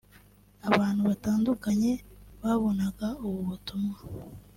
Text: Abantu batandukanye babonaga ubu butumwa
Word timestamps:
Abantu 0.69 1.01
batandukanye 1.09 1.91
babonaga 2.41 3.07
ubu 3.27 3.39
butumwa 3.49 3.97